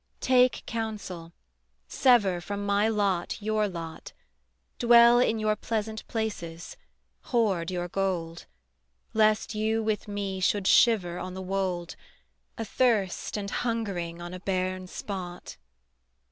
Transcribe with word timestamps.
Take 0.19 0.63
counsel, 0.65 1.31
sever 1.87 2.41
from 2.41 2.65
my 2.65 2.87
lot 2.89 3.39
your 3.39 3.67
lot, 3.67 4.13
Dwell 4.79 5.19
in 5.19 5.37
your 5.37 5.55
pleasant 5.55 6.07
places, 6.07 6.75
hoard 7.25 7.69
your 7.69 7.87
gold; 7.87 8.47
Lest 9.13 9.53
you 9.53 9.83
with 9.83 10.07
me 10.07 10.39
should 10.39 10.65
shiver 10.65 11.19
on 11.19 11.35
the 11.35 11.39
wold, 11.43 11.95
Athirst 12.57 13.37
and 13.37 13.51
hungering 13.51 14.19
on 14.23 14.33
a 14.33 14.39
barren 14.39 14.87
spot. 14.87 15.57